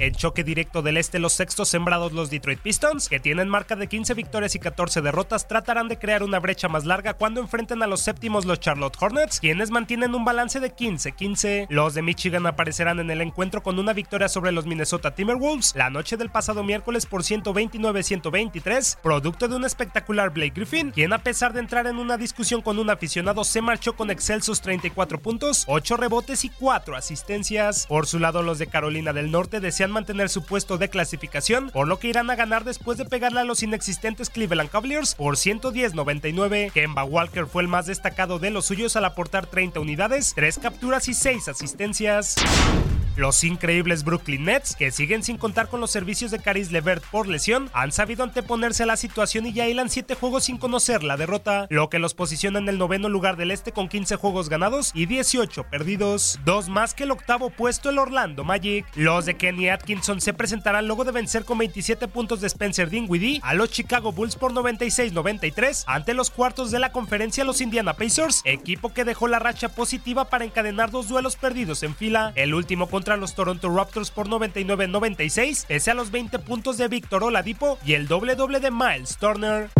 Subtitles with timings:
[0.00, 3.88] En choque directo del este, los sextos sembrados, los Detroit Pistons, que tienen marca de
[3.88, 7.88] 15 victorias y 14 derrotas, tratarán de crear una brecha más larga cuando enfrenten a
[7.88, 11.66] los séptimos, los Charlotte Hornets, quienes mantienen un balance de 15-15.
[11.68, 15.90] Los de Michigan aparecerán en el encuentro con una victoria sobre los Minnesota Timberwolves la
[15.90, 21.52] noche del pasado miércoles por 129-123, producto de un espectacular Blake Griffin, quien a pesar
[21.52, 25.96] de entrar en una discusión con un aficionado, se marchó con excelsos 34 puntos, 8
[25.96, 27.88] rebotes y 4 asistencias.
[27.88, 31.88] Por su lado, los de Carolina del Norte desean mantener su puesto de clasificación, por
[31.88, 36.72] lo que irán a ganar después de pegarle a los inexistentes Cleveland Cavaliers por 110-99.
[36.72, 41.08] Kemba Walker fue el más destacado de los suyos al aportar 30 unidades, 3 capturas
[41.08, 42.36] y 6 asistencias.
[43.18, 47.26] Los increíbles Brooklyn Nets, que siguen sin contar con los servicios de Caris Levert por
[47.26, 51.16] lesión, han sabido anteponerse a la situación y ya hilan 7 juegos sin conocer la
[51.16, 54.92] derrota, lo que los posiciona en el noveno lugar del este con 15 juegos ganados
[54.94, 58.86] y 18 perdidos, dos más que el octavo puesto el Orlando Magic.
[58.94, 63.40] Los de Kenny Atkinson se presentarán luego de vencer con 27 puntos de Spencer Dinwiddie
[63.42, 68.42] a los Chicago Bulls por 96-93 ante los cuartos de la conferencia los Indiana Pacers,
[68.44, 72.88] equipo que dejó la racha positiva para encadenar dos duelos perdidos en fila, el último
[72.88, 77.94] contra los Toronto Raptors por 99-96, pese a los 20 puntos de Víctor Oladipo y
[77.94, 79.70] el doble doble de Miles Turner.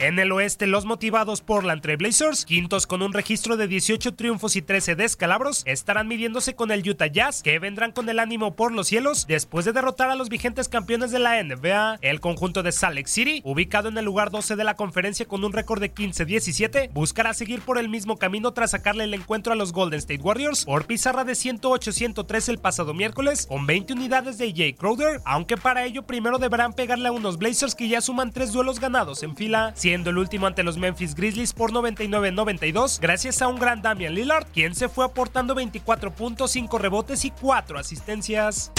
[0.00, 4.54] En el oeste, los motivados por la Blazers, quintos con un registro de 18 triunfos
[4.54, 8.72] y 13 descalabros, estarán midiéndose con el Utah Jazz, que vendrán con el ánimo por
[8.72, 11.98] los cielos después de derrotar a los vigentes campeones de la NBA.
[12.00, 15.42] El conjunto de Salt Lake City, ubicado en el lugar 12 de la conferencia con
[15.42, 19.56] un récord de 15-17, buscará seguir por el mismo camino tras sacarle el encuentro a
[19.56, 24.52] los Golden State Warriors por pizarra de 108-103 el pasado miércoles, con 20 unidades de
[24.54, 28.52] Jay Crowder, aunque para ello primero deberán pegarle a unos Blazers que ya suman tres
[28.52, 33.48] duelos ganados en fila siendo el último ante los Memphis Grizzlies por 99-92, gracias a
[33.48, 38.70] un gran Damian Lillard, quien se fue aportando 24 puntos, 5 rebotes y 4 asistencias.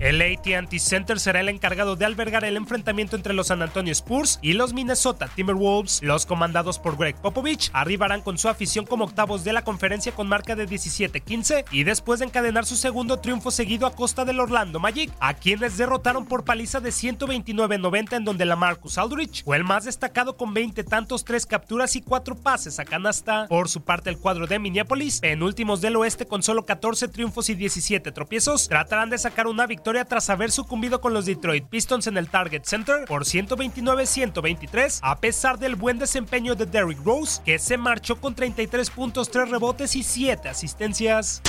[0.00, 4.38] El AT&T Center será el encargado de albergar el enfrentamiento entre los San Antonio Spurs
[4.42, 6.04] y los Minnesota Timberwolves.
[6.04, 10.28] Los comandados por Greg Popovich arribarán con su afición como octavos de la conferencia con
[10.28, 14.78] marca de 17-15 y después de encadenar su segundo triunfo seguido a costa del Orlando
[14.78, 19.64] Magic, a quienes derrotaron por paliza de 129-90 en donde la Marcus Aldrich fue el
[19.64, 23.48] más destacado con 20 tantos, 3 capturas y 4 pases a canasta.
[23.48, 27.56] Por su parte el cuadro de Minneapolis, penúltimos del oeste con solo 14 triunfos y
[27.56, 32.18] 17 tropiezos, tratarán de sacar una victoria tras haber sucumbido con los Detroit Pistons en
[32.18, 37.78] el Target Center por 129-123, a pesar del buen desempeño de Derrick Rose, que se
[37.78, 41.40] marchó con 33 puntos, 3 rebotes y 7 asistencias.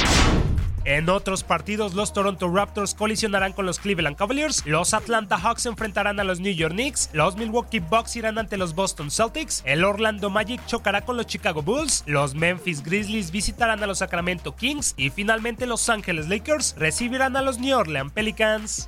[0.90, 6.20] En otros partidos, los Toronto Raptors colisionarán con los Cleveland Cavaliers, los Atlanta Hawks enfrentarán
[6.20, 10.32] a los New York Knicks, los Milwaukee Bucks irán ante los Boston Celtics, el Orlando
[10.32, 15.12] Magic chocará con los Chicago Bulls, los Memphis Grizzlies visitarán a los Sacramento Kings y
[15.12, 18.88] finalmente los Angeles Lakers recibirán a los New Orleans Pelicans.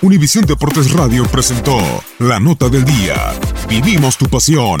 [0.00, 1.76] Univisión Deportes Radio presentó
[2.18, 3.34] la nota del día.
[3.68, 4.80] Vivimos tu pasión.